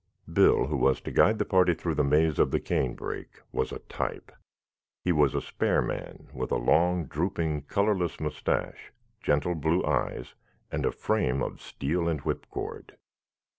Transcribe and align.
Bill, 0.33 0.65
who 0.65 0.77
was 0.77 0.99
to 1.01 1.11
guide 1.11 1.37
the 1.37 1.45
party 1.45 1.75
through 1.75 1.93
the 1.93 2.03
maze 2.03 2.39
of 2.39 2.49
the 2.49 2.59
canebrake, 2.59 3.39
was 3.51 3.71
a 3.71 3.77
type. 3.87 4.31
He 5.03 5.11
was 5.11 5.35
a 5.35 5.41
spare 5.41 5.83
man, 5.83 6.27
with 6.33 6.51
a 6.51 6.57
long, 6.57 7.05
drooping, 7.05 7.65
colorless 7.65 8.19
moustache, 8.19 8.91
gentle 9.21 9.53
blue 9.53 9.85
eyes, 9.85 10.33
and 10.71 10.87
a 10.87 10.91
frame 10.91 11.43
of 11.43 11.61
steel 11.61 12.07
and 12.09 12.19
whipcord. 12.21 12.97